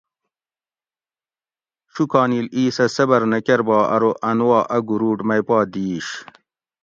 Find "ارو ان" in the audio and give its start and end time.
3.95-4.39